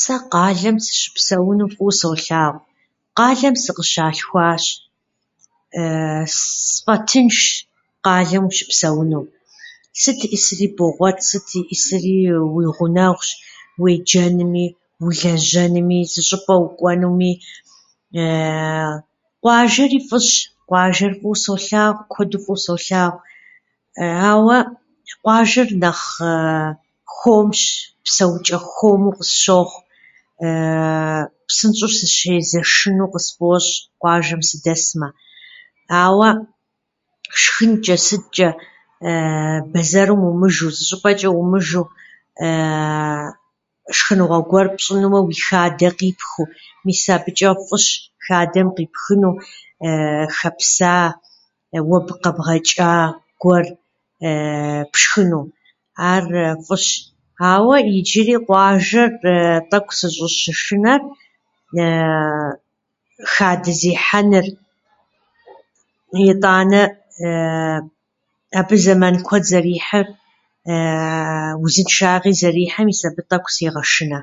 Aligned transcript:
Сэ 0.00 0.16
къалэм 0.32 0.76
сыщыпсэуну 0.84 1.70
фӏыуэ 1.74 1.92
солъагъу. 2.00 2.64
Къалэм 3.18 3.54
сыкъыщалъхуащ, 3.62 4.64
ссфӏэтыншщ 6.36 7.44
къалэм 8.04 8.44
ущыпсэуну. 8.48 9.22
Сыт 10.00 10.18
иӏысри 10.26 10.66
богъуэт, 10.76 11.18
сыт 11.28 11.46
иӏысри 11.60 12.16
уи 12.54 12.64
гъунэгъущ, 12.76 13.30
уеджэнуми 13.82 14.66
улэжьэнуми, 15.02 15.98
зы 16.12 16.20
щӏыпӏэ 16.28 16.54
укӏуэнуми. 16.64 17.32
Къуажэри 19.42 20.00
фӏыщ, 20.08 20.28
къуажэр 20.68 21.12
фӏыуэ 21.20 21.36
солъагъу, 21.44 22.04
куэду 22.12 22.38
фӏыуэ 22.44 22.58
солъагъу, 22.64 23.20
ауэ 24.30 24.58
къуажэр 25.22 25.68
нэхъ 25.82 26.12
хуэмщ, 27.16 27.60
псэучӏэ 28.04 28.58
хуэму 28.72 29.10
къысщохъу, 29.18 29.82
псынщӏэу 31.48 31.92
сыщезэшыну 31.98 33.06
къысфӏощӏ 33.12 33.72
къуажэм 34.00 34.40
сыдэсмэ. 34.48 35.08
Ауэ 36.04 36.30
шхынчӏэ 37.40 37.96
сытчӏэ 38.06 38.48
бэзэрым 39.72 40.22
умыжэу, 40.30 40.70
зы 40.76 40.82
щӏыпӏэчӏэ 40.88 41.30
умыжэу, 41.40 41.86
шхыныгъуэ 43.96 44.40
гуэр 44.50 44.66
пщӏынумэ, 44.76 45.18
уэ 45.20 45.28
уи 45.28 45.36
хадэ 45.46 45.90
къипхыу. 45.98 46.46
Мис 46.84 47.02
абычӏэ 47.14 47.50
фӏыщ, 47.66 47.86
хадэм 48.24 48.68
къипхыу 48.76 49.32
хэпса, 50.36 50.94
уэ 51.88 51.98
къэбгъэчӏа 52.22 52.90
гуэр 53.40 53.66
пшхыну, 54.92 55.40
ар 56.12 56.24
фӏыщ. 56.66 56.86
Ауэ 57.52 57.76
иджыри 57.98 58.36
къуажэм 58.46 59.10
тӏэкӏу 59.70 59.96
сыщӏыщышынэр 59.98 61.00
хадэ 63.32 63.72
зехьэныр, 63.80 64.46
итӏанэ 66.30 66.80
абы 68.60 68.76
зэман 68.84 69.16
куэд 69.26 69.44
зэрихьыр, 69.52 70.06
узыншагъи 71.64 72.32
зэрихьыр. 72.40 72.86
Мис 72.88 73.00
абы 73.08 73.22
тӏэкӏу 73.28 73.54
сегъэшынэ. 73.56 74.20